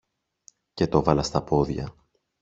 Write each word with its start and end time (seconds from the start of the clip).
και 0.73 0.87
το 0.87 1.01
'βαλα 1.03 1.23
στα 1.23 1.43
πόδια. 1.43 1.95